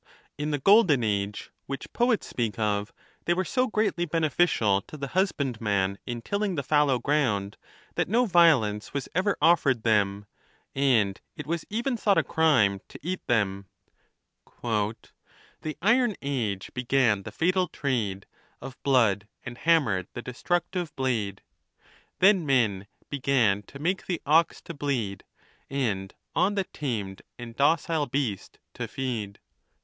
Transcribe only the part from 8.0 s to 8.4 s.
no